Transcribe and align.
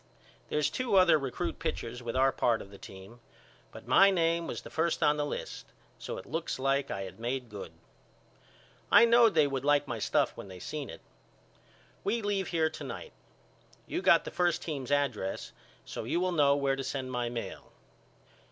There's 0.49 0.71
two 0.71 0.95
other 0.95 1.19
recrut 1.19 1.59
pitchers 1.59 2.01
with 2.01 2.15
our 2.15 2.31
part 2.31 2.59
of 2.59 2.71
the 2.71 2.79
team 2.79 3.19
but 3.71 3.85
my 3.85 4.09
name 4.09 4.47
was 4.47 4.61
first 4.61 5.03
on 5.03 5.15
the 5.17 5.25
list 5.27 5.67
so 5.99 6.17
it 6.17 6.25
looks 6.25 6.57
like 6.57 6.89
I 6.89 7.03
had 7.03 7.19
made 7.19 7.49
good. 7.51 7.71
I 8.89 9.05
knowed 9.05 9.35
they 9.35 9.45
would 9.45 9.63
like 9.63 9.87
my 9.87 9.99
stuff 9.99 10.31
when 10.35 10.47
they 10.47 10.57
seen 10.57 10.89
it. 10.89 11.01
We 12.03 12.23
leave 12.23 12.47
here 12.47 12.71
to 12.71 12.83
night. 12.83 13.13
You 13.85 14.01
got 14.01 14.23
the 14.25 14.31
first 14.31 14.63
team's 14.63 14.89
address 14.91 15.51
so 15.85 16.03
you 16.05 16.19
will 16.19 16.31
know 16.31 16.55
where 16.55 16.75
to 16.75 16.83
send 16.83 17.11
my 17.11 17.29
mail. 17.29 17.71